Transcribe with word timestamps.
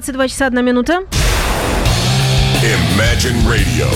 22 0.00 0.28
часа 0.28 0.46
1 0.46 0.64
минута. 0.64 1.00
Imagine 2.62 3.36
Radio, 3.46 3.86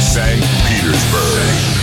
St. 0.00 0.42
Petersburg. 0.66 1.82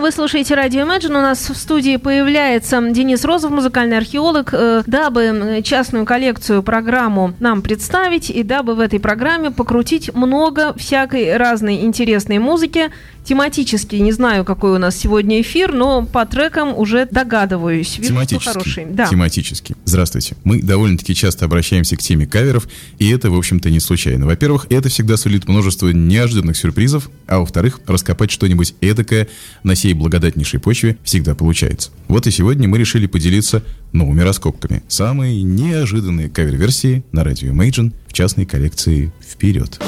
Вы 0.00 0.10
слушаете 0.10 0.54
радио 0.54 0.80
Imagine. 0.86 1.10
У 1.10 1.20
нас 1.20 1.50
в 1.50 1.54
студии 1.54 1.96
появляется 1.96 2.80
Денис 2.80 3.22
Розов, 3.26 3.50
музыкальный 3.50 3.98
археолог, 3.98 4.54
э, 4.54 4.82
дабы 4.86 5.60
частную 5.62 6.06
коллекцию, 6.06 6.62
программу 6.62 7.34
нам 7.38 7.60
представить 7.60 8.30
и 8.30 8.42
дабы 8.42 8.74
в 8.74 8.80
этой 8.80 8.98
программе 8.98 9.50
покрутить 9.50 10.14
много 10.14 10.72
всякой 10.78 11.36
разной 11.36 11.82
интересной 11.82 12.38
музыки, 12.38 12.90
тематически 13.24 13.96
не 13.96 14.12
знаю, 14.12 14.44
какой 14.44 14.74
у 14.74 14.78
нас 14.78 14.96
сегодня 14.96 15.40
эфир, 15.40 15.72
но 15.72 16.04
по 16.04 16.26
трекам 16.26 16.76
уже 16.76 17.06
догадываюсь. 17.10 17.98
Вижу, 17.98 18.10
тематически. 18.10 18.48
Хороший. 18.48 18.86
Да. 18.86 19.06
Тематически. 19.06 19.76
Здравствуйте. 19.84 20.36
Мы 20.44 20.62
довольно-таки 20.62 21.14
часто 21.14 21.44
обращаемся 21.44 21.96
к 21.96 22.00
теме 22.00 22.26
каверов, 22.26 22.68
и 22.98 23.08
это, 23.10 23.30
в 23.30 23.36
общем-то, 23.36 23.70
не 23.70 23.80
случайно. 23.80 24.26
Во-первых, 24.26 24.66
это 24.70 24.88
всегда 24.88 25.16
сулит 25.16 25.48
множество 25.48 25.88
неожиданных 25.88 26.56
сюрпризов, 26.56 27.10
а 27.26 27.38
во-вторых, 27.38 27.80
раскопать 27.86 28.30
что-нибудь 28.30 28.74
эдакое 28.80 29.28
на 29.62 29.74
сей 29.74 29.94
благодатнейшей 29.94 30.60
почве 30.60 30.96
всегда 31.04 31.34
получается. 31.34 31.90
Вот 32.08 32.26
и 32.26 32.30
сегодня 32.30 32.68
мы 32.68 32.78
решили 32.78 33.06
поделиться 33.06 33.62
новыми 33.92 34.22
раскопками. 34.22 34.82
Самые 34.88 35.42
неожиданные 35.42 36.28
кавер-версии 36.28 37.04
на 37.12 37.24
радио 37.24 37.52
Imagine 37.52 37.92
в 38.06 38.12
частной 38.12 38.46
коллекции 38.46 39.12
«Вперед!». 39.20 39.80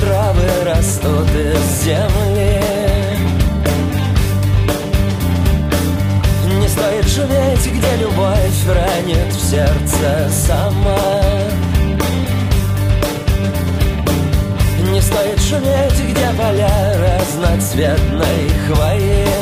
травы 0.00 0.48
растут 0.64 1.28
из 1.30 1.84
земли. 1.84 2.60
Не 6.60 6.68
стоит 6.68 7.08
шуметь, 7.08 7.66
где 7.66 7.96
любовь 7.96 8.66
ранит 8.66 9.34
в 9.34 9.50
сердце 9.50 10.30
сама. 10.30 10.98
Не 14.90 15.00
стоит 15.00 15.40
шуметь, 15.40 16.10
где 16.10 16.26
поля 16.36 16.94
разноцветной 16.98 18.50
хвои 18.66 19.37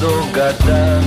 году 0.00 0.14
года 0.32 1.02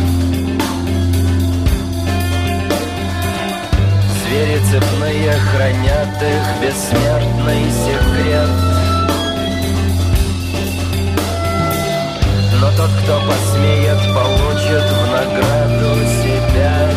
Звери 4.21 4.59
цепные 4.69 5.31
хранят 5.31 6.21
их 6.21 6.61
бессмертный 6.61 7.63
секрет. 7.71 8.49
Но 12.59 12.67
тот, 12.77 12.89
кто 13.03 13.21
посмеет, 13.27 13.99
получит 14.13 14.83
в 14.83 15.11
награду 15.11 15.95
себя. 16.21 16.89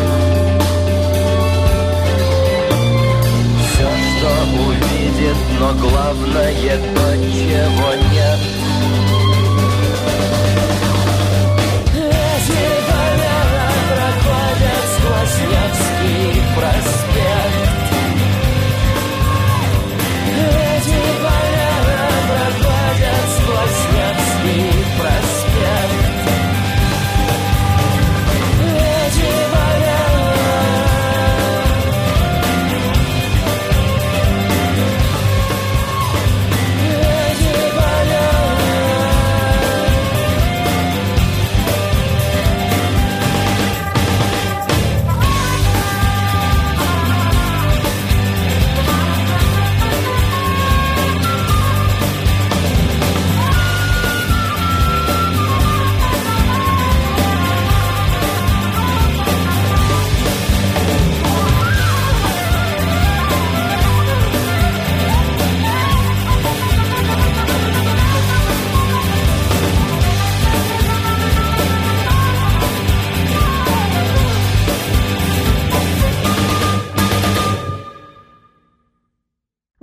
Все, 3.63 3.87
что 4.17 4.29
увидит, 4.67 5.37
но 5.59 5.73
главное 5.73 6.53
то, 6.95 7.13
чего 7.31 7.93
нет. 8.11 8.66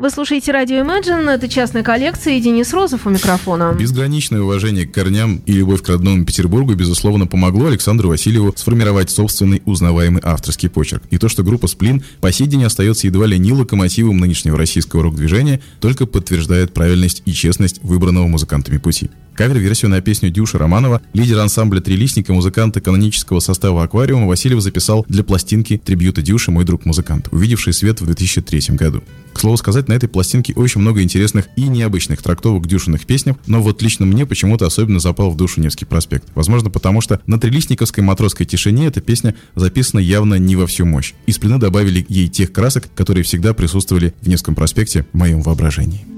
Вы 0.04 0.10
слушаете 0.10 0.52
радио 0.52 0.84
Imagine, 0.84 1.30
это 1.30 1.48
частная 1.48 1.82
коллекция, 1.82 2.34
и 2.34 2.40
Денис 2.42 2.74
Розов 2.74 3.06
у 3.06 3.08
микрофона. 3.08 3.72
Безграничное 3.72 4.42
уважение 4.42 4.86
к 4.86 4.92
корням 4.92 5.40
и 5.46 5.52
любовь 5.52 5.80
к 5.80 5.88
родному 5.88 6.26
Петербургу, 6.26 6.74
безусловно, 6.74 7.26
помогло 7.26 7.68
Александру 7.68 8.10
Васильеву 8.10 8.52
сформировать 8.54 9.08
собственный 9.08 9.62
узнаваемый 9.64 10.20
авторский 10.22 10.68
почерк. 10.68 11.04
И 11.08 11.16
то, 11.16 11.30
что 11.30 11.42
группа 11.42 11.68
«Сплин» 11.68 12.04
по 12.20 12.30
сей 12.32 12.46
день 12.46 12.64
остается 12.64 13.06
едва 13.06 13.24
ли 13.24 13.38
не 13.38 13.52
локомотивом 13.52 14.18
нынешнего 14.18 14.58
российского 14.58 15.04
рок-движения, 15.04 15.62
только 15.80 16.04
подтверждает 16.04 16.74
правильность 16.74 17.22
и 17.24 17.32
честность 17.32 17.82
выбранного 17.82 18.26
музыкантами 18.26 18.76
пути. 18.76 19.08
Кавер-версию 19.34 19.90
на 19.90 20.00
песню 20.00 20.30
Дюши 20.30 20.58
Романова, 20.58 21.02
лидер 21.12 21.40
ансамбля 21.40 21.80
«Трилистника», 21.80 22.32
музыканта 22.32 22.80
канонического 22.80 23.40
состава 23.40 23.82
«Аквариума» 23.82 24.28
Васильев 24.28 24.60
записал 24.60 25.04
для 25.08 25.24
пластинки 25.24 25.80
трибьюта 25.84 26.22
Дюши 26.22 26.52
«Мой 26.52 26.64
друг-музыкант», 26.64 27.28
увидевший 27.32 27.72
свет 27.72 28.00
в 28.00 28.06
2003 28.06 28.76
году. 28.76 29.02
К 29.32 29.40
слову 29.40 29.56
сказать, 29.56 29.88
на 29.88 29.94
этой 29.94 30.08
пластинке 30.08 30.54
очень 30.54 30.80
много 30.80 31.02
интересных 31.02 31.48
и 31.56 31.62
необычных 31.62 32.22
трактовок 32.22 32.68
Дюшиных 32.68 33.06
песнях, 33.06 33.36
но 33.48 33.60
вот 33.60 33.82
лично 33.82 34.06
мне 34.06 34.24
почему-то 34.24 34.66
особенно 34.66 35.00
запал 35.00 35.32
в 35.32 35.36
душу 35.36 35.60
Невский 35.60 35.84
проспект. 35.84 36.28
Возможно, 36.36 36.70
потому 36.70 37.00
что 37.00 37.20
на 37.26 37.40
трилистниковской 37.40 38.04
матросской 38.04 38.46
тишине 38.46 38.86
эта 38.86 39.00
песня 39.00 39.34
записана 39.56 39.98
явно 39.98 40.36
не 40.36 40.54
во 40.54 40.68
всю 40.68 40.86
мощь. 40.86 41.14
Из 41.26 41.38
плены 41.38 41.58
добавили 41.58 42.06
ей 42.08 42.28
тех 42.28 42.52
красок, 42.52 42.88
которые 42.94 43.24
всегда 43.24 43.52
присутствовали 43.52 44.14
в 44.22 44.28
Невском 44.28 44.54
проспекте 44.54 45.04
в 45.12 45.16
моем 45.16 45.42
воображении. 45.42 46.13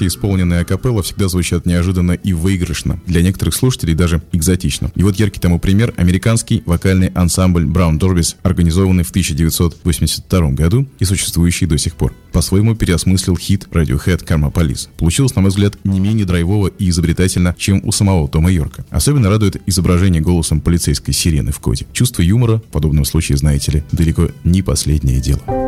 Кавер-версии, 0.00 0.06
исполненные 0.06 0.60
акапелла, 0.60 1.02
всегда 1.02 1.28
звучат 1.28 1.66
неожиданно 1.66 2.12
и 2.12 2.32
выигрышно. 2.32 3.00
Для 3.06 3.22
некоторых 3.22 3.54
слушателей 3.54 3.94
даже 3.94 4.22
экзотично. 4.32 4.90
И 4.94 5.02
вот 5.02 5.16
яркий 5.16 5.40
тому 5.40 5.58
пример– 5.58 5.92
американский 5.96 6.62
вокальный 6.66 7.08
ансамбль 7.08 7.64
Brown 7.64 7.98
Dorbis, 7.98 8.36
организованный 8.42 9.04
в 9.04 9.10
1982 9.10 10.50
году 10.50 10.86
и 10.98 11.04
существующий 11.04 11.66
до 11.66 11.78
сих 11.78 11.94
пор. 11.94 12.14
По-своему 12.32 12.74
переосмыслил 12.74 13.36
хит 13.36 13.68
Radiohead 13.72 14.24
Karma 14.24 14.52
Police. 14.52 14.88
Получилось, 14.96 15.34
на 15.34 15.42
мой 15.42 15.50
взгляд, 15.50 15.76
не 15.84 16.00
менее 16.00 16.24
драйвово 16.24 16.68
и 16.68 16.88
изобретательно, 16.88 17.54
чем 17.58 17.80
у 17.84 17.92
самого 17.92 18.28
Тома 18.28 18.50
Йорка. 18.50 18.86
Особенно 18.90 19.28
радует 19.28 19.60
изображение 19.66 20.22
голосом 20.22 20.60
полицейской 20.60 21.12
сирены 21.12 21.52
в 21.52 21.60
коде. 21.60 21.86
Чувство 21.92 22.22
юмора, 22.22 22.58
в 22.58 22.72
подобном 22.72 23.04
случае, 23.04 23.36
знаете 23.36 23.72
ли, 23.72 23.82
далеко 23.92 24.28
не 24.44 24.62
последнее 24.62 25.20
дело. 25.20 25.59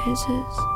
sizes. 0.00 0.67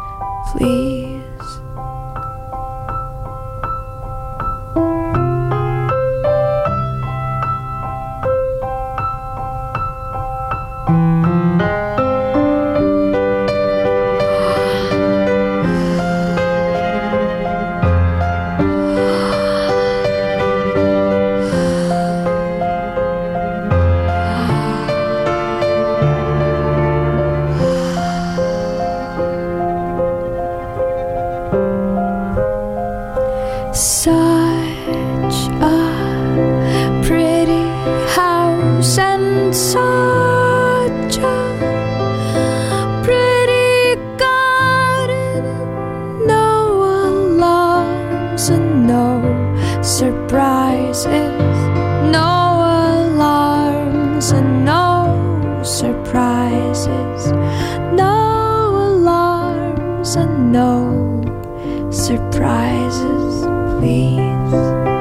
breeze. 64.02 64.91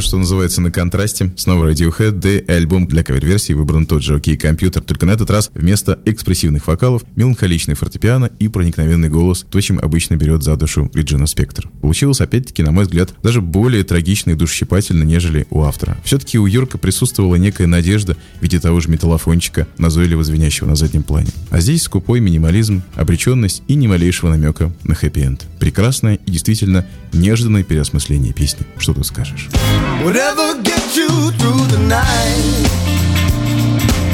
Что 0.00 0.18
называется, 0.18 0.60
на 0.60 0.70
контрасте. 0.70 1.32
Снова 1.36 1.70
Radiohead, 1.70 2.12
да 2.12 2.30
и 2.30 2.46
альбом 2.46 2.86
для 2.86 3.02
кавер-версии 3.02 3.52
выбран 3.52 3.86
тот 3.86 4.02
же 4.02 4.16
окей 4.16 4.36
компьютер, 4.36 4.82
только 4.82 5.06
на 5.06 5.12
этот 5.12 5.30
раз 5.30 5.50
вместо 5.54 5.98
экспрессивных 6.04 6.66
вокалов 6.66 7.02
меланхоличный 7.16 7.74
фортепиано 7.74 8.30
и 8.38 8.48
проникновенный 8.48 9.08
голос, 9.08 9.44
то, 9.50 9.60
чем 9.60 9.78
обычно 9.78 10.16
берет 10.16 10.42
за 10.42 10.56
душу 10.56 10.90
Реджина 10.94 11.26
Спектр. 11.26 11.68
Получилось, 11.80 12.20
опять-таки, 12.20 12.62
на 12.62 12.72
мой 12.72 12.84
взгляд, 12.84 13.14
даже 13.22 13.40
более 13.40 13.84
трагично 13.84 14.30
и 14.30 14.34
душесчипательно, 14.34 15.04
нежели 15.04 15.46
у 15.50 15.62
автора. 15.62 15.96
Все-таки 16.04 16.38
у 16.38 16.46
Йорка 16.46 16.78
присутствовала 16.78 17.36
некая 17.36 17.66
надежда 17.66 18.16
в 18.38 18.42
виде 18.42 18.60
того 18.60 18.80
же 18.80 18.88
металлофончика, 18.88 19.66
назойливо 19.78 20.24
звенящего 20.24 20.66
на 20.66 20.76
заднем 20.76 21.02
плане. 21.02 21.30
А 21.50 21.60
здесь 21.60 21.82
скупой 21.82 22.20
минимализм, 22.20 22.82
обреченность 22.94 23.62
и 23.68 23.74
ни 23.74 23.86
малейшего 23.86 24.30
намека 24.30 24.72
на 24.84 24.94
хэппи-энд. 24.94 25.46
Прекрасное 25.58 26.16
и 26.26 26.30
действительно 26.30 26.86
неожиданное 27.12 27.62
переосмысление 27.62 28.32
песни. 28.32 28.66
Что 28.78 28.94
тут 28.94 29.06
скажешь? 29.06 29.48
Whatever 30.04 30.62
gets 30.62 30.96
you 30.96 31.08
through 31.38 31.66
the 31.66 31.78
night, 31.88 32.66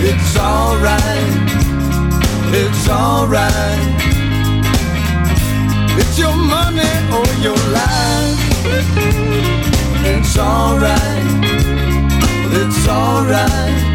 it's 0.00 0.36
alright. 0.36 1.52
It's 2.54 2.88
alright. 2.88 4.02
It's 5.98 6.18
your 6.18 6.34
money 6.34 6.92
or 7.16 7.26
your 7.40 7.60
life. 7.72 8.40
It's 10.04 10.38
alright. 10.38 11.22
It's 12.54 12.88
alright. 12.88 13.91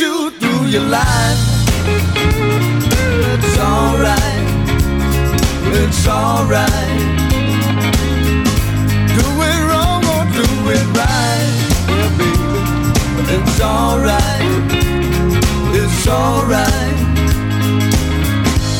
You 0.00 0.30
through 0.30 0.66
your 0.68 0.82
life, 0.82 1.38
it's 3.34 3.58
alright. 3.58 4.46
It's 5.80 6.06
alright. 6.08 7.00
Do 9.16 9.26
it 9.50 9.60
wrong 9.68 10.02
or 10.14 10.24
do 10.38 10.48
it 10.76 10.86
right, 10.96 11.52
yeah, 11.88 12.10
baby. 12.16 13.34
It's 13.36 13.60
alright. 13.60 14.72
It's 15.80 16.08
alright. 16.08 16.98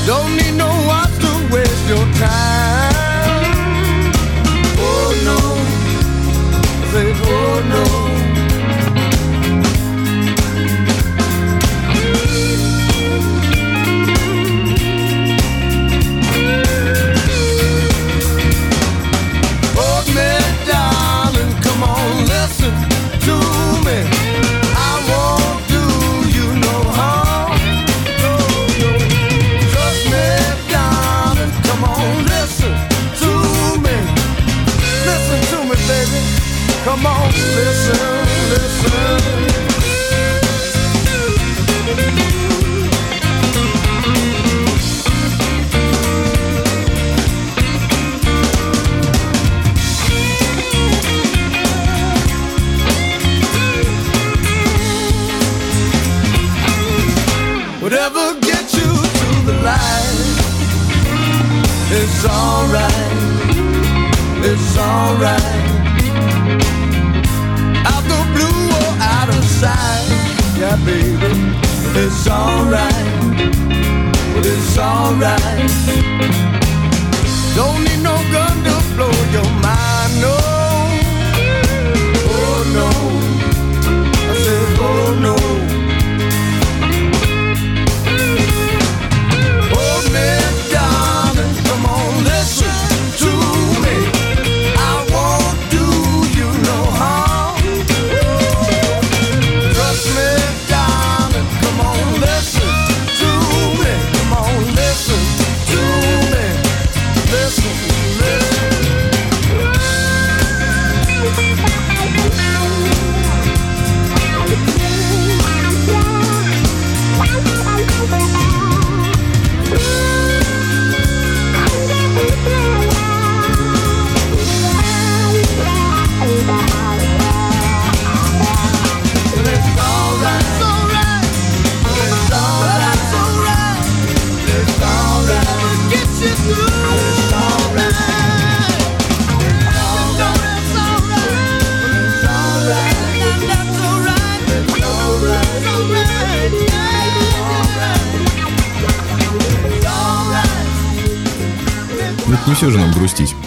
Don't 0.06 0.32
need 0.38 0.56
no 0.56 0.70
watch 0.88 1.14
to 1.24 1.32
waste 1.54 1.88
your 1.88 2.06
time. 2.14 2.49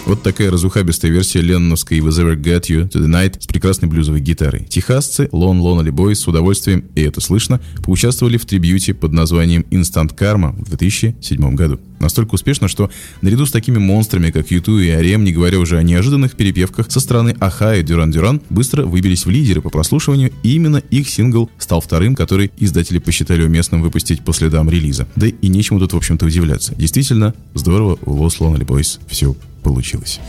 Вот 0.06 0.22
такая 0.22 0.50
разухабистая 0.50 1.10
версия 1.10 1.40
ленноновской 1.40 1.98
«If 1.98 2.08
Ever 2.08 2.36
Get 2.36 2.64
You 2.68 2.86
to 2.90 3.00
the 3.00 3.06
Night» 3.06 3.40
с 3.40 3.46
прекрасной 3.46 3.88
блюзовой 3.88 4.20
гитарой. 4.20 4.66
Техасцы 4.68 5.30
Lon 5.32 5.60
Lonely 5.60 5.88
Boys 5.88 6.16
с 6.16 6.28
удовольствием, 6.28 6.84
и 6.94 7.00
это 7.00 7.22
слышно, 7.22 7.58
поучаствовали 7.82 8.36
в 8.36 8.44
трибьюте 8.44 8.92
под 8.92 9.12
названием 9.12 9.64
«Instant 9.70 10.14
Karma» 10.14 10.54
в 10.62 10.68
2007 10.68 11.54
году. 11.54 11.80
Настолько 12.00 12.34
успешно, 12.34 12.68
что 12.68 12.90
наряду 13.22 13.46
с 13.46 13.50
такими 13.50 13.78
монстрами, 13.78 14.30
как 14.30 14.50
Юту 14.50 14.78
и 14.78 14.90
Арем, 14.90 15.24
не 15.24 15.32
говоря 15.32 15.58
уже 15.58 15.78
о 15.78 15.82
неожиданных 15.82 16.32
перепевках 16.32 16.90
со 16.90 17.00
стороны 17.00 17.34
Аха 17.40 17.74
и 17.74 17.82
Дюран 17.82 18.10
Дюран, 18.10 18.42
быстро 18.50 18.84
выбились 18.84 19.24
в 19.24 19.30
лидеры 19.30 19.62
по 19.62 19.70
прослушиванию, 19.70 20.32
и 20.42 20.54
именно 20.54 20.82
их 20.90 21.08
сингл 21.08 21.48
стал 21.56 21.80
вторым, 21.80 22.14
который 22.14 22.52
издатели 22.58 22.98
посчитали 22.98 23.42
уместным 23.42 23.80
выпустить 23.80 24.22
по 24.22 24.34
следам 24.34 24.68
релиза. 24.68 25.08
Да 25.16 25.28
и 25.28 25.48
нечему 25.48 25.80
тут, 25.80 25.94
в 25.94 25.96
общем-то, 25.96 26.26
удивляться. 26.26 26.74
Действительно, 26.74 27.34
здорово 27.54 27.98
у 28.04 28.22
Lost 28.22 28.40
Lonely 28.40 28.66
Boys 28.66 29.00
все 29.08 29.34
получилось. 29.64 30.20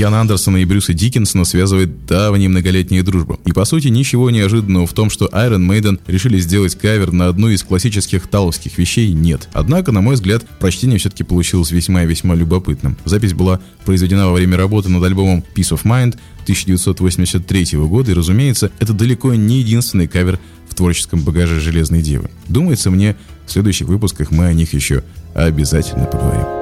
Яна 0.00 0.22
Андерсона 0.22 0.56
и 0.56 0.64
Брюса 0.64 0.94
Диккенсона 0.94 1.44
связывает 1.44 2.06
давняя 2.06 2.48
многолетняя 2.48 3.02
дружба. 3.02 3.38
И 3.44 3.52
по 3.52 3.66
сути 3.66 3.88
ничего 3.88 4.30
неожиданного 4.30 4.86
в 4.86 4.94
том, 4.94 5.10
что 5.10 5.26
Iron 5.26 5.68
Maiden 5.68 6.00
решили 6.06 6.38
сделать 6.38 6.74
кавер 6.74 7.12
на 7.12 7.28
одну 7.28 7.50
из 7.50 7.62
классических 7.62 8.26
таловских 8.26 8.78
вещей 8.78 9.12
нет. 9.12 9.50
Однако, 9.52 9.92
на 9.92 10.00
мой 10.00 10.14
взгляд, 10.14 10.46
прочтение 10.58 10.98
все-таки 10.98 11.22
получилось 11.22 11.70
весьма 11.70 12.04
и 12.04 12.06
весьма 12.06 12.34
любопытным. 12.34 12.96
Запись 13.04 13.34
была 13.34 13.60
произведена 13.84 14.28
во 14.28 14.32
время 14.32 14.56
работы 14.56 14.88
над 14.88 15.04
альбомом 15.04 15.44
Peace 15.54 15.70
of 15.72 15.82
Mind 15.84 16.16
1983 16.44 17.78
года, 17.80 18.10
и, 18.10 18.14
разумеется, 18.14 18.72
это 18.78 18.94
далеко 18.94 19.34
не 19.34 19.58
единственный 19.58 20.08
кавер 20.08 20.38
в 20.70 20.74
творческом 20.74 21.20
багаже 21.20 21.60
«Железной 21.60 22.00
девы». 22.00 22.30
Думается 22.48 22.90
мне, 22.90 23.16
в 23.46 23.52
следующих 23.52 23.88
выпусках 23.88 24.30
мы 24.30 24.46
о 24.46 24.54
них 24.54 24.72
еще 24.72 25.04
обязательно 25.34 26.06
поговорим. 26.06 26.59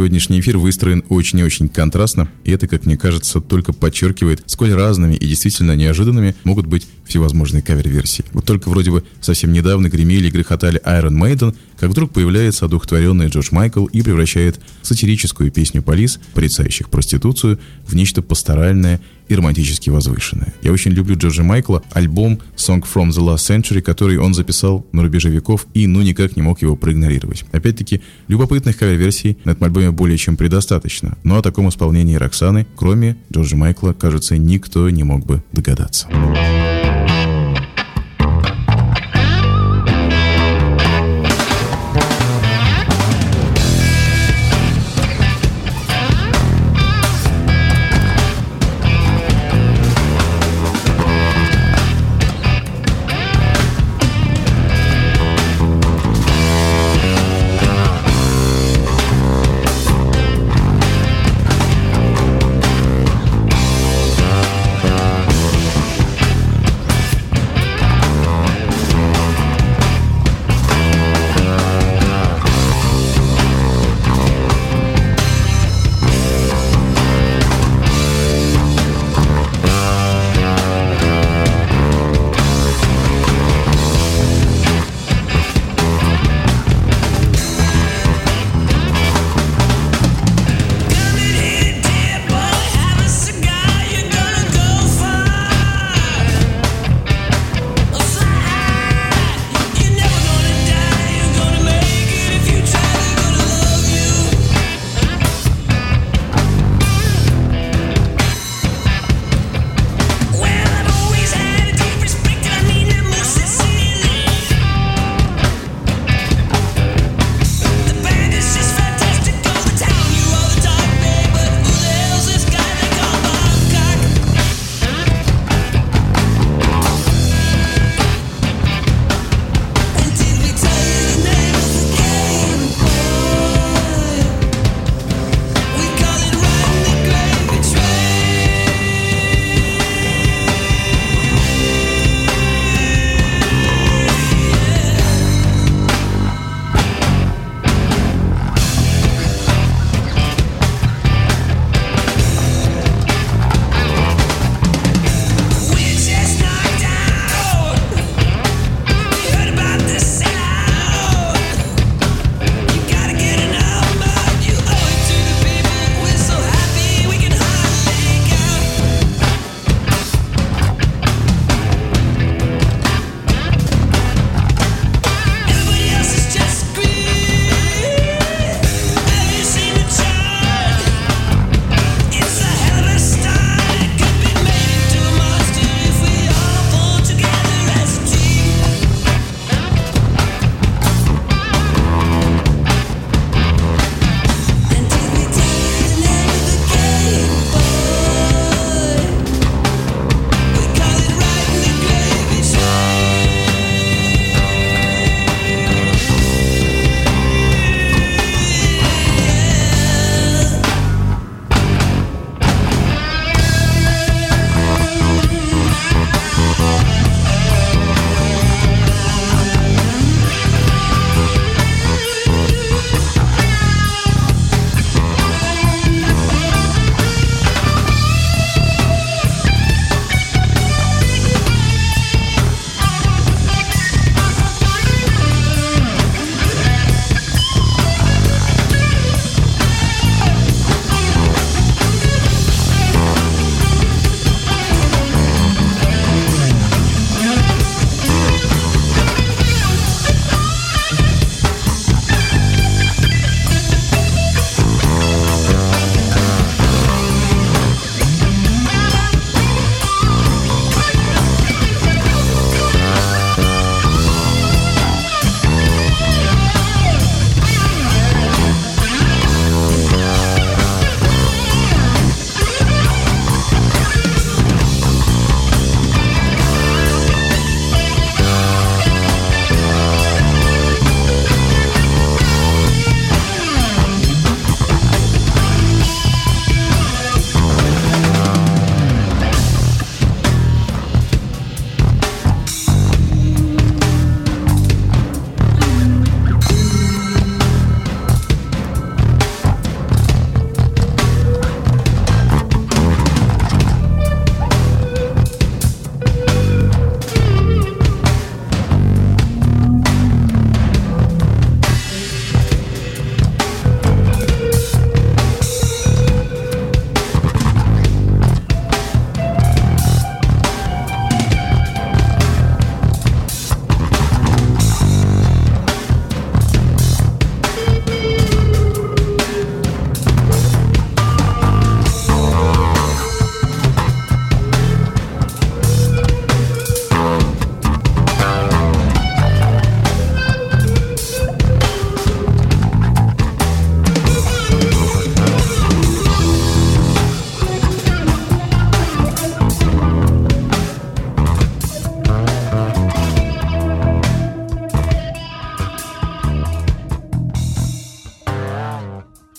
Сегодняшний 0.00 0.40
эфир 0.40 0.56
выстроен 0.56 1.04
очень 1.10 1.40
и 1.40 1.42
очень 1.42 1.68
контрастно, 1.68 2.26
и 2.44 2.52
это, 2.52 2.66
как 2.66 2.86
мне 2.86 2.96
кажется, 2.96 3.42
только 3.42 3.74
подчеркивает, 3.74 4.42
сколь 4.46 4.72
разными 4.72 5.14
и 5.14 5.26
действительно 5.26 5.76
неожиданными 5.76 6.34
могут 6.42 6.64
быть 6.64 6.86
всевозможные 7.04 7.62
кавер-версии. 7.62 8.24
Вот 8.32 8.46
только 8.46 8.70
вроде 8.70 8.92
бы 8.92 9.04
совсем 9.20 9.52
недавно 9.52 9.90
гремели 9.90 10.28
и 10.28 10.30
грохотали 10.30 10.80
Iron 10.86 11.20
Maiden, 11.20 11.54
как 11.78 11.90
вдруг 11.90 12.12
появляется 12.12 12.64
одухотворенный 12.64 13.28
Джордж 13.28 13.48
Майкл 13.50 13.84
и 13.84 14.00
превращает 14.00 14.58
сатирическую 14.80 15.52
песню 15.52 15.82
полис, 15.82 16.18
порицающих 16.32 16.88
проституцию, 16.88 17.58
в 17.86 17.94
нечто 17.94 18.22
пасторальное 18.22 19.02
и 19.30 19.34
романтически 19.34 19.90
возвышенное. 19.90 20.52
Я 20.62 20.72
очень 20.72 20.90
люблю 20.90 21.16
Джорджа 21.16 21.44
Майкла, 21.44 21.82
альбом 21.92 22.40
Song 22.56 22.82
from 22.82 23.10
the 23.10 23.24
Last 23.24 23.48
Century, 23.48 23.80
который 23.80 24.18
он 24.18 24.34
записал 24.34 24.84
на 24.92 25.02
рубеже 25.02 25.30
веков 25.30 25.66
и 25.72 25.86
ну 25.86 26.02
никак 26.02 26.36
не 26.36 26.42
мог 26.42 26.60
его 26.62 26.74
проигнорировать. 26.74 27.44
Опять-таки, 27.52 28.02
любопытных 28.26 28.76
кавер-версий 28.76 29.38
на 29.44 29.52
этом 29.52 29.64
альбоме 29.64 29.92
более 29.92 30.18
чем 30.18 30.36
предостаточно, 30.36 31.16
но 31.22 31.38
о 31.38 31.42
таком 31.42 31.68
исполнении 31.68 32.16
Роксаны, 32.16 32.66
кроме 32.74 33.16
Джорджа 33.32 33.56
Майкла, 33.56 33.92
кажется, 33.92 34.36
никто 34.36 34.90
не 34.90 35.04
мог 35.04 35.24
бы 35.24 35.42
догадаться. 35.52 36.08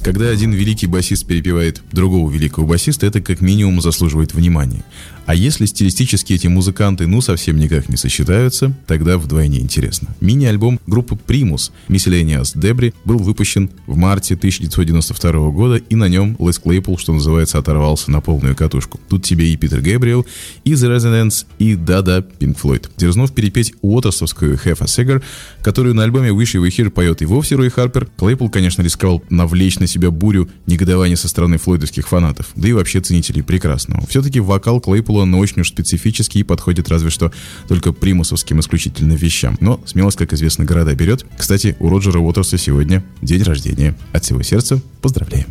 Когда 0.04 0.30
один 0.30 0.52
великий 0.52 0.88
басист 0.88 1.28
перепевает 1.28 1.82
другого 1.92 2.32
великого 2.32 2.66
басиста, 2.66 3.06
это 3.06 3.22
как 3.22 3.40
минимум 3.40 3.82
заслуживает 3.82 4.34
внимания. 4.34 4.84
А 5.32 5.34
если 5.34 5.66
стилистически 5.66 6.34
эти 6.34 6.48
музыканты 6.48 7.08
ну 7.08 7.22
совсем 7.22 7.56
никак 7.56 7.88
не 7.88 7.96
сочетаются, 7.96 8.76
тогда 8.86 9.18
вдвойне 9.18 9.62
интересно. 9.62 10.10
Мини-альбом 10.20 10.78
группы 10.88 11.16
Primus 11.16 11.72
Miscellaneous 11.88 12.54
Debris 12.54 12.94
был 13.06 13.18
выпущен 13.18 13.70
в 13.88 13.96
марте 13.96 14.34
1992 14.36 15.52
года, 15.52 15.78
и 15.78 15.96
на 15.96 16.10
нем 16.10 16.36
Лес 16.38 16.60
Клейпл, 16.60 16.98
что 16.98 17.14
называется, 17.14 17.60
оторвался 17.60 18.12
на 18.12 18.20
полную 18.20 18.58
катушку. 18.58 19.00
Тут 19.08 19.24
тебе 19.24 19.54
и 19.54 19.56
Питер 19.56 19.80
Гэбриэл, 19.80 20.26
и 20.66 20.74
The 20.74 20.98
Resonance, 20.98 21.46
и 21.60 21.76
да-да, 21.76 22.20
Pink 22.20 22.58
Floyd. 22.62 22.90
Дерзнув 22.98 23.32
перепеть 23.32 23.74
уотерсовскую 23.82 24.60
a 24.62 24.74
Cigar, 24.74 25.24
которую 25.62 25.96
на 25.96 26.04
альбоме 26.04 26.32
Wish 26.32 26.60
You 26.60 26.68
Here 26.68 26.90
поет 26.90 27.22
и 27.22 27.26
вовсе 27.26 27.56
Рой 27.56 27.70
Харпер, 27.70 28.10
Клейпл, 28.18 28.50
конечно, 28.50 28.82
рисковал 28.82 29.24
навлечь 29.30 29.80
на 29.80 29.88
себя 29.88 30.12
бурю 30.12 30.50
негодования 30.68 31.16
со 31.16 31.30
стороны 31.30 31.58
флойдовских 31.58 32.10
фанатов, 32.10 32.50
да 32.58 32.68
и 32.68 32.74
вообще 32.74 33.00
ценителей 33.00 33.44
прекрасного. 33.44 34.06
Все-таки 34.08 34.42
вокал 34.42 34.82
Клейпула, 34.82 35.21
но 35.26 35.40
очень 35.40 35.62
уж 35.62 35.70
специфический 35.70 36.40
и 36.40 36.44
подходит 36.44 36.90
разве 36.90 37.10
что 37.10 37.32
только 37.68 37.94
примусовским 37.94 38.60
исключительно 38.60 39.14
вещам. 39.14 39.58
Но 39.60 39.82
смелость, 39.86 40.18
как 40.18 40.34
известно, 40.34 40.66
города 40.66 40.94
берет. 40.96 41.26
Кстати, 41.38 41.76
у 41.80 41.90
Роджера 41.90 42.20
Уотерса 42.20 42.58
сегодня 42.58 43.04
день 43.22 43.44
рождения. 43.44 43.96
От 44.14 44.24
всего 44.26 44.42
сердца 44.44 44.82
поздравляем. 45.02 45.48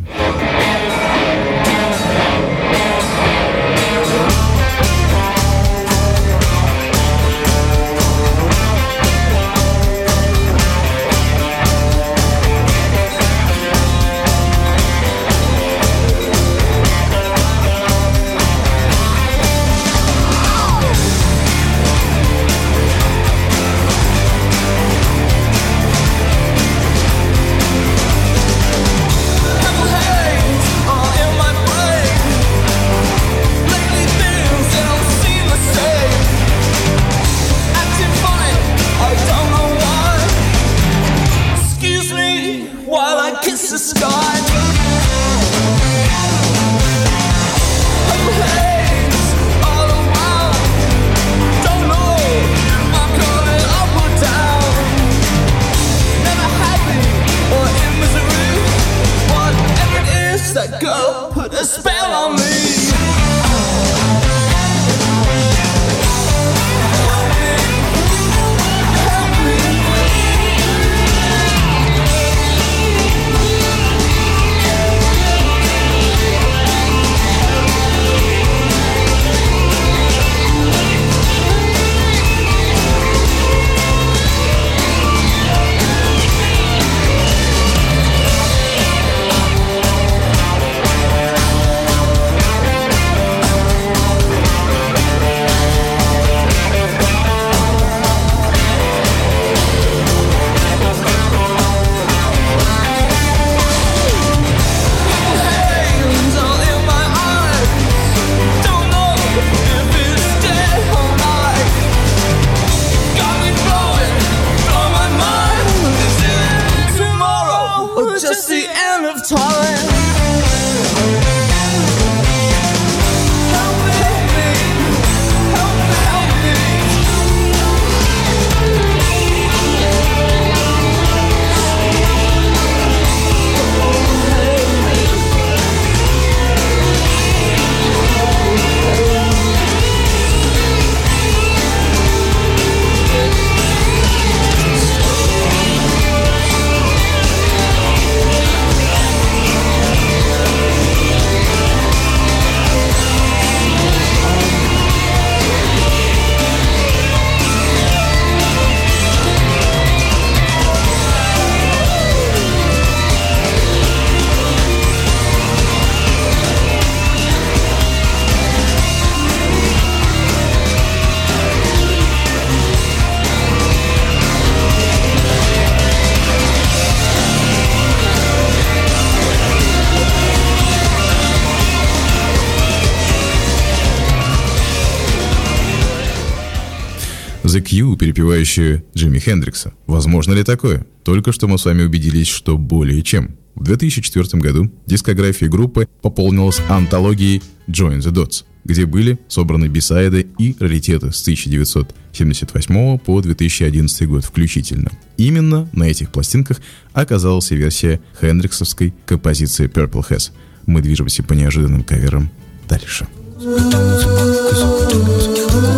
The 187.51 187.61
Q, 187.61 187.97
перепевающие 187.97 188.85
Джимми 188.95 189.19
Хендрикса. 189.19 189.73
Возможно 189.85 190.31
ли 190.31 190.43
такое? 190.43 190.85
Только 191.03 191.33
что 191.33 191.49
мы 191.49 191.57
с 191.57 191.65
вами 191.65 191.83
убедились, 191.83 192.29
что 192.29 192.57
более 192.57 193.01
чем. 193.01 193.35
В 193.55 193.65
2004 193.65 194.41
году 194.41 194.71
дискография 194.85 195.49
группы 195.49 195.89
пополнилась 196.01 196.61
антологией 196.69 197.43
Join 197.67 197.99
the 197.99 198.13
Dots, 198.13 198.45
где 198.63 198.85
были 198.85 199.19
собраны 199.27 199.65
бисайды 199.65 200.27
и 200.37 200.55
раритеты 200.61 201.11
с 201.11 201.21
1978 201.23 202.97
по 202.99 203.21
2011 203.21 204.07
год 204.07 204.23
включительно. 204.23 204.89
Именно 205.17 205.67
на 205.73 205.83
этих 205.83 206.09
пластинках 206.09 206.61
оказалась 206.93 207.51
версия 207.51 207.99
хендриксовской 208.21 208.93
композиции 209.05 209.67
Purple 209.67 210.07
Has. 210.09 210.31
Мы 210.67 210.81
движемся 210.81 211.21
по 211.21 211.33
неожиданным 211.33 211.83
каверам 211.83 212.31
дальше. 212.69 213.07
You 213.41 215.70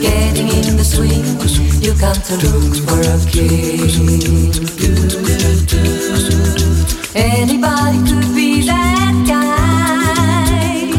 Getting 0.00 0.48
in 0.48 0.76
the 0.76 0.84
swing, 0.84 1.24
you 1.80 1.94
come 1.94 2.20
to 2.28 2.36
look 2.44 2.76
for 2.84 3.00
a 3.00 3.16
king. 3.32 4.52
Anybody 7.14 7.98
could 8.06 8.34
be 8.34 8.66
that 8.66 9.24
guy. 9.26 10.90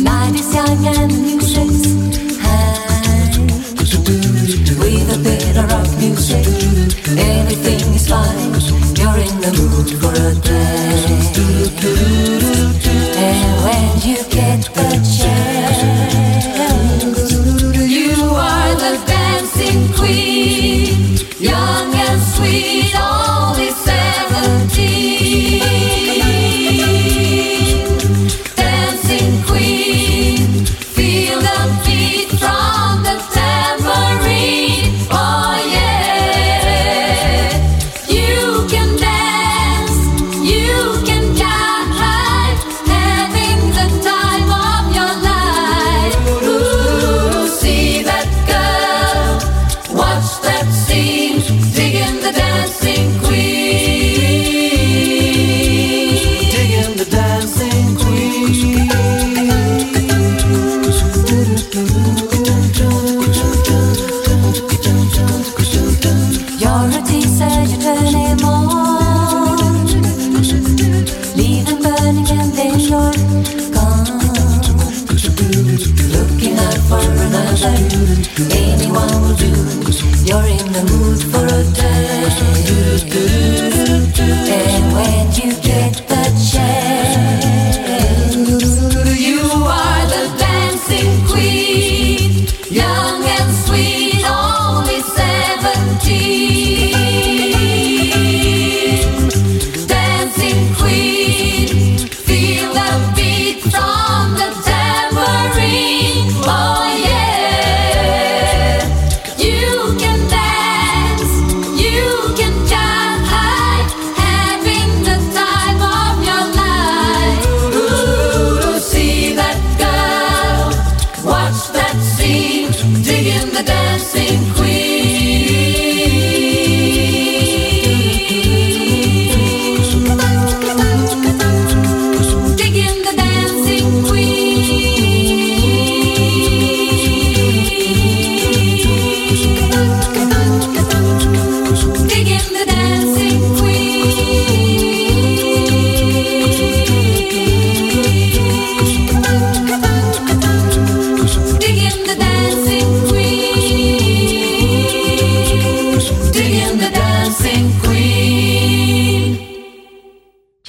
Night 0.00 0.34
is 0.34 0.54
young 0.54 0.86
and 0.86 1.12
music's 1.12 1.92
high. 2.40 3.36
With 4.80 5.12
a 5.12 5.18
bit 5.22 5.56
of 5.58 5.70
rock 5.70 5.90
music, 5.98 6.46
anything 7.18 7.94
is 7.94 8.08
fine. 8.08 8.54
You're 8.96 9.18
in 9.18 9.40
the 9.42 9.52
mood 9.60 9.90
for 10.00 10.14
a 10.14 10.34
dance. 10.40 12.37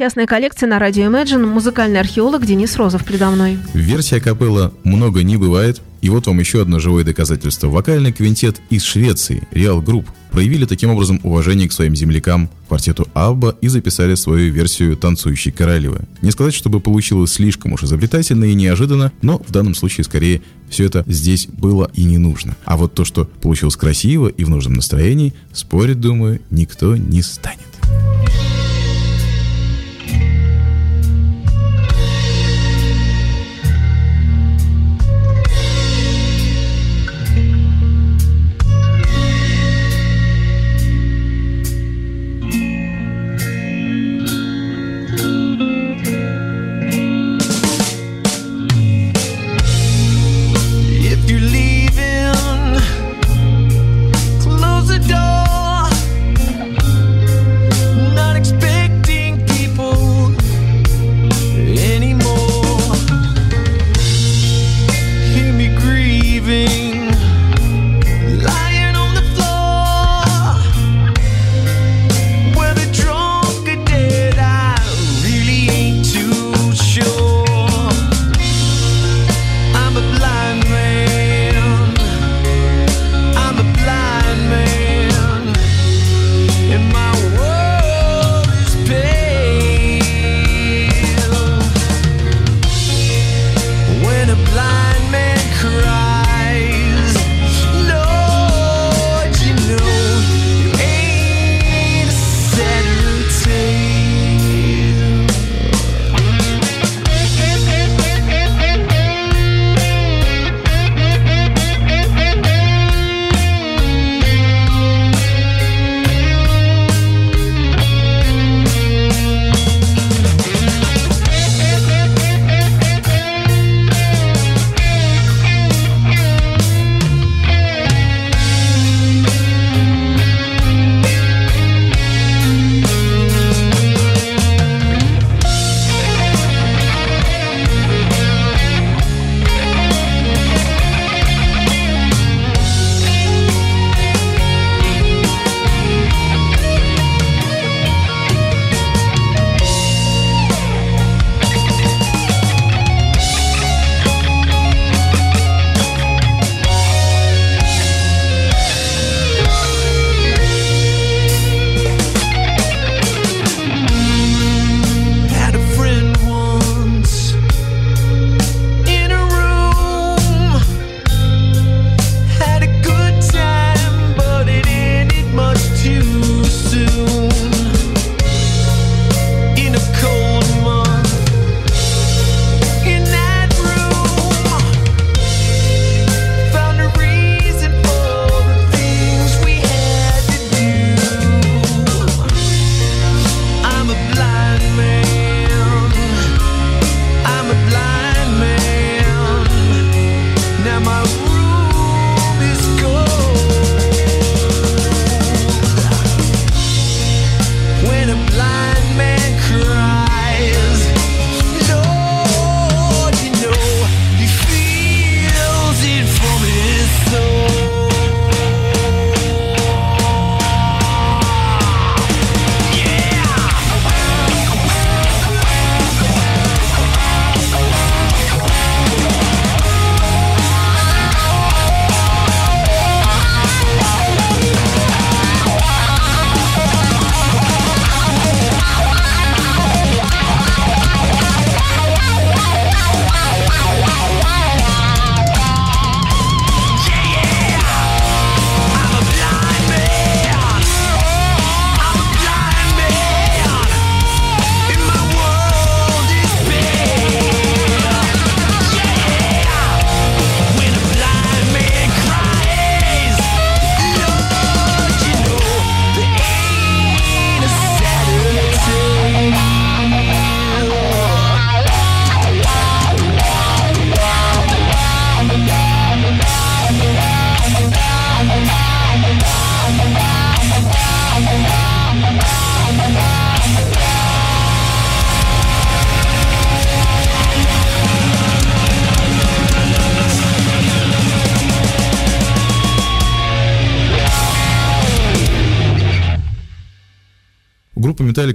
Частная 0.10 0.26
коллекция 0.26 0.68
на 0.68 0.80
радио 0.80 1.04
Imagine. 1.04 1.46
Музыкальный 1.46 2.00
археолог 2.00 2.44
Денис 2.44 2.76
Розов 2.78 3.06
предо 3.06 3.30
мной. 3.30 3.60
Версия 3.76 4.20
капелла 4.20 4.74
«Много 4.84 5.22
не 5.22 5.38
бывает». 5.38 5.84
И 6.02 6.10
вот 6.10 6.26
вам 6.26 6.40
еще 6.40 6.64
одно 6.64 6.80
живое 6.80 7.04
доказательство. 7.04 7.68
Вокальный 7.68 8.12
квинтет 8.12 8.60
из 8.72 8.82
Швеции, 8.82 9.48
Real 9.52 9.86
Group, 9.86 10.08
проявили 10.32 10.66
таким 10.66 10.90
образом 10.90 11.20
уважение 11.22 11.70
к 11.70 11.74
своим 11.74 11.96
землякам, 11.96 12.50
квартету 12.68 13.08
Абба 13.14 13.56
и 13.62 13.68
записали 13.68 14.16
свою 14.16 14.52
версию 14.52 14.98
«Танцующей 14.98 15.52
королевы». 15.52 16.00
Не 16.24 16.32
сказать, 16.32 16.56
чтобы 16.56 16.80
получилось 16.80 17.34
слишком 17.34 17.74
уж 17.74 17.84
изобретательно 17.84 18.46
и 18.46 18.56
неожиданно, 18.56 19.12
но 19.22 19.38
в 19.38 19.52
данном 19.52 19.76
случае 19.76 20.06
скорее 20.06 20.42
все 20.72 20.86
это 20.86 21.04
здесь 21.06 21.46
было 21.46 21.92
и 21.94 22.04
не 22.04 22.18
нужно. 22.18 22.58
А 22.66 22.78
вот 22.78 22.96
то, 22.96 23.06
что 23.06 23.26
получилось 23.26 23.76
красиво 23.76 24.28
и 24.28 24.44
в 24.44 24.50
нужном 24.50 24.74
настроении, 24.74 25.36
спорить, 25.54 26.00
думаю, 26.00 26.42
никто 26.50 26.96
не 26.98 27.22
станет. 27.22 27.60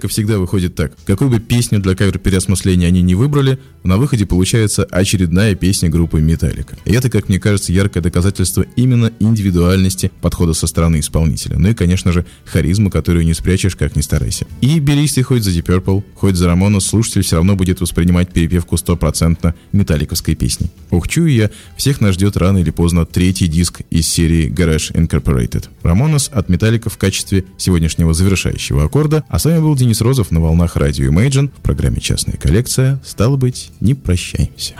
Металлика 0.04 0.08
всегда 0.08 0.38
выходит 0.38 0.74
так. 0.74 0.92
Какую 1.06 1.30
бы 1.30 1.40
песню 1.40 1.80
для 1.80 1.94
кавер-переосмысления 1.94 2.88
они 2.88 3.02
не 3.02 3.14
выбрали, 3.14 3.58
на 3.84 3.96
выходе 3.96 4.26
получается 4.26 4.84
очередная 4.84 5.54
песня 5.54 5.88
группы 5.88 6.20
Металлика. 6.20 6.76
И 6.84 6.92
это, 6.92 7.10
как 7.10 7.28
мне 7.28 7.38
кажется, 7.38 7.72
яркое 7.72 8.02
доказательство 8.02 8.64
именно 8.76 9.10
индивидуальности 9.20 10.10
подхода 10.20 10.54
со 10.54 10.66
стороны 10.66 11.00
исполнителя. 11.00 11.58
Ну 11.58 11.68
и, 11.68 11.74
конечно 11.74 12.12
же, 12.12 12.24
харизма, 12.44 12.90
которую 12.90 13.24
не 13.24 13.34
спрячешь, 13.34 13.76
как 13.76 13.96
ни 13.96 14.02
старайся. 14.02 14.46
И 14.60 14.78
берись 14.78 15.14
ты 15.14 15.22
хоть 15.22 15.42
за 15.42 15.50
Deep 15.50 15.66
Purple, 15.66 16.02
хоть 16.14 16.36
за 16.36 16.46
Рамона, 16.46 16.80
слушатель 16.80 17.22
все 17.22 17.36
равно 17.36 17.56
будет 17.56 17.80
воспринимать 17.80 18.30
перепевку 18.32 18.76
стопроцентно 18.76 19.54
металликовской 19.72 20.34
песни. 20.34 20.70
Ух, 20.90 21.08
чую 21.08 21.32
я, 21.32 21.50
всех 21.76 22.00
нас 22.00 22.14
ждет 22.14 22.36
рано 22.36 22.58
или 22.58 22.70
поздно 22.70 23.06
третий 23.06 23.46
диск 23.46 23.82
из 23.90 24.08
серии 24.08 24.50
Garage 24.50 24.92
Incorporated. 24.92 25.64
Рамонос 25.82 26.30
от 26.32 26.48
Металлика 26.48 26.90
в 26.90 26.98
качестве 26.98 27.44
сегодняшнего 27.58 28.14
завершающего 28.14 28.84
аккорда, 28.84 29.24
а 29.28 29.38
с 29.38 29.44
вами 29.44 29.60
был 29.60 29.74
Денис 29.76 29.93
Розов 30.00 30.30
на 30.30 30.40
волнах 30.40 30.76
радио 30.76 31.10
Imagine 31.10 31.48
в 31.48 31.60
программе 31.62 32.00
«Частная 32.00 32.36
коллекция». 32.36 33.00
Стало 33.04 33.36
быть, 33.36 33.70
не 33.80 33.94
прощаемся. 33.94 34.74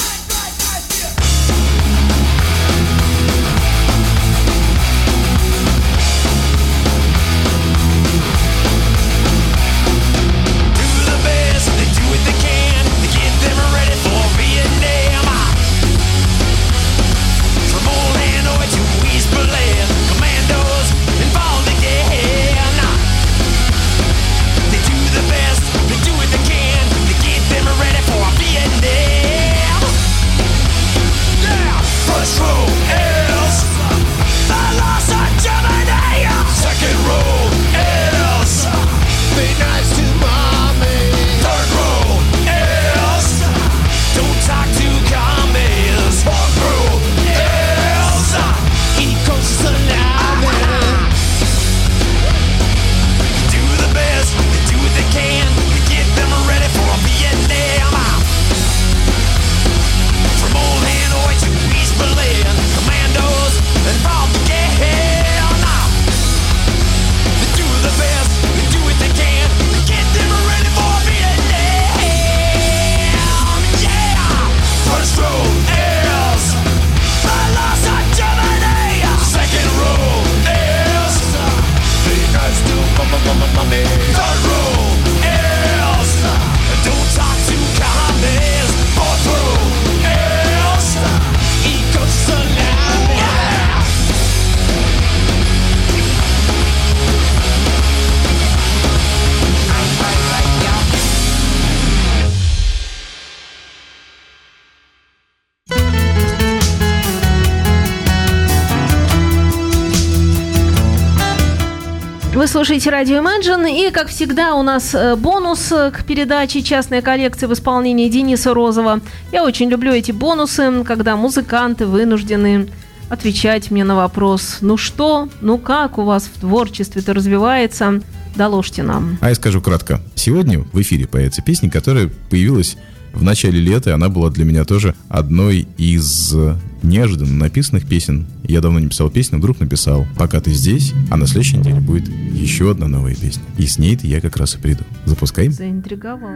Слушаете 112.65 112.89
радио 112.89 113.17
Imagine, 113.17 113.89
и, 113.89 113.91
как 113.91 114.09
всегда, 114.09 114.55
у 114.55 114.63
нас 114.63 114.95
э, 114.95 115.17
бонус 115.17 115.71
э, 115.71 115.91
к 115.91 116.03
передаче 116.05 116.63
«Частная 116.63 117.03
коллекция» 117.03 117.47
в 117.47 117.53
исполнении 117.53 118.09
Дениса 118.09 118.55
Розова. 118.55 119.01
Я 119.33 119.45
очень 119.45 119.69
люблю 119.69 119.93
эти 119.93 120.13
бонусы, 120.13 120.83
когда 120.83 121.15
музыканты 121.15 121.85
вынуждены 121.85 122.69
отвечать 123.11 123.71
мне 123.71 123.85
на 123.85 123.97
вопрос 123.97 124.61
«Ну 124.63 124.79
что? 124.79 125.29
Ну 125.43 125.59
как 125.59 125.99
у 125.99 126.05
вас 126.05 126.31
в 126.35 126.41
творчестве-то 126.41 127.13
развивается?» 127.13 128.01
Доложьте 128.35 128.83
нам. 128.83 129.19
А 129.21 129.29
я 129.29 129.35
скажу 129.35 129.61
кратко. 129.61 130.01
Сегодня 130.15 130.61
в 130.61 130.81
эфире 130.81 131.07
появится 131.07 131.43
песня, 131.43 131.71
которая 131.71 132.09
появилась 132.31 132.79
в 133.15 133.23
начале 133.23 133.61
лета, 133.61 133.91
и 133.91 133.93
она 133.93 134.09
была 134.09 134.31
для 134.31 134.45
меня 134.45 134.65
тоже 134.65 134.95
одной 135.09 135.67
из 135.79 136.35
неожиданно 136.83 137.35
написанных 137.35 137.87
песен. 137.87 138.27
Я 138.43 138.61
давно 138.61 138.79
не 138.79 138.89
писал 138.89 139.11
песню, 139.11 139.39
вдруг 139.39 139.61
написал 139.61 140.07
«Пока 140.17 140.41
ты 140.41 140.53
здесь», 140.53 140.93
а 141.11 141.17
на 141.17 141.27
следующей 141.27 141.59
неделе 141.59 141.81
будет 141.81 142.09
еще 142.09 142.71
одна 142.71 142.89
новая 142.89 143.15
песня. 143.15 143.43
И 143.57 143.67
с 143.67 143.79
ней-то 143.79 144.07
я 144.07 144.21
как 144.21 144.37
раз 144.37 144.57
и 144.57 144.59
приду. 144.59 144.85
Запускаем? 145.07 145.53
Заинтриговал. 145.53 146.35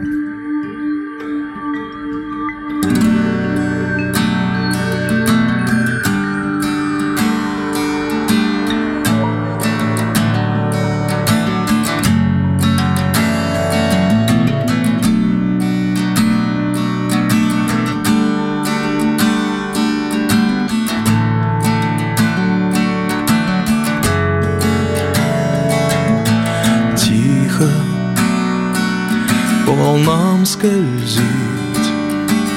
Thank 2.81 3.18
волнам 29.89 30.45
скользить, 30.45 31.23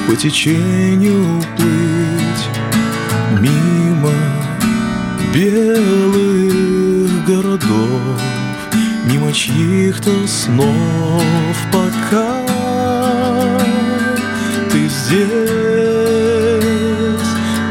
по 0.07 0.15
течению 0.15 1.41
плыть 1.57 2.47
Мимо 3.39 4.11
белых 5.33 7.25
городов 7.25 8.21
Мимо 9.05 9.33
чьих-то 9.33 10.11
снов. 10.27 11.23
Пока 11.71 12.37
ты 14.71 14.87
здесь 14.87 15.29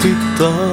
Ты 0.03 0.15
так, 0.39 0.72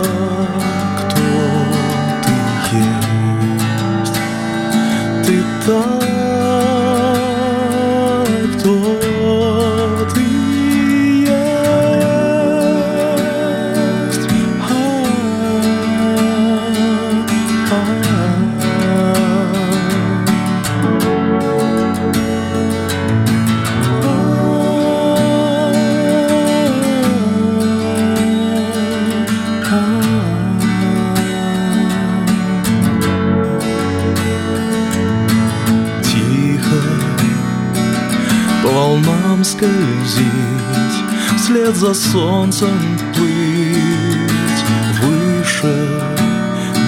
скользить, 40.09 41.03
Вслед 41.37 41.75
за 41.75 41.93
солнцем 41.93 42.79
плыть 43.15 44.63
Выше 45.01 45.87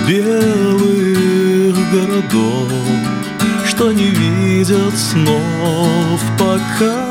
белых 0.08 1.76
городов, 1.92 2.72
Что 3.66 3.92
не 3.92 4.10
видят 4.10 4.98
снов 4.98 6.22
пока 6.38 7.11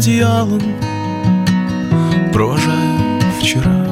одеялом. 0.00 0.62
Провожаю 2.32 3.20
вчера 3.38 3.84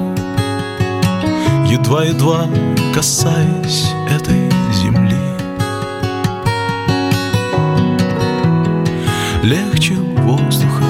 Едва-едва 1.66 2.48
касаясь 2.94 3.92
этой 4.08 4.50
земли. 4.72 5.18
Легче 9.42 9.96
воздуха, 9.96 10.86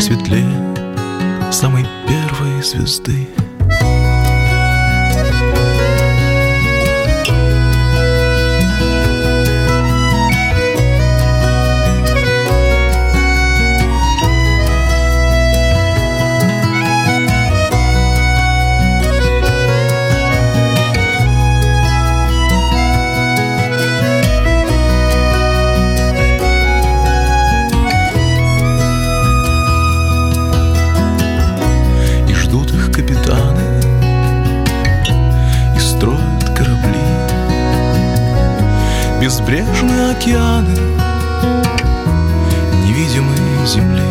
светлее 0.00 0.74
Самой 1.52 1.86
первой 2.08 2.60
звезды 2.60 3.28
океаны 40.20 40.76
Невидимые 42.84 43.66
земли. 43.66 44.02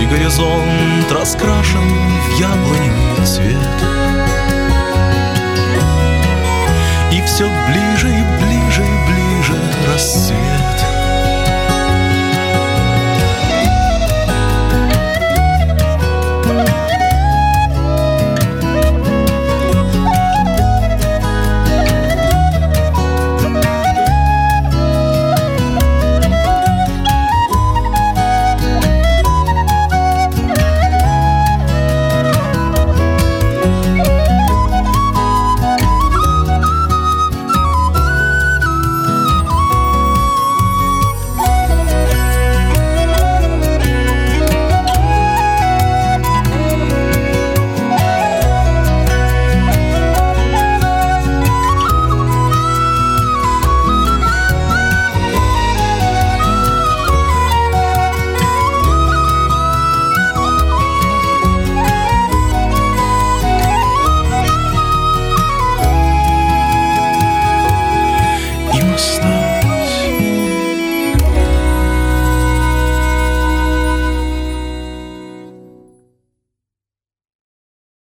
И 0.00 0.06
горизонт 0.06 1.10
раскрашен 1.10 1.80
в 1.80 2.38
яблоневый 2.38 3.26
цвет. 3.26 3.56
И 7.12 7.20
все 7.22 7.50
ближе 7.68 7.97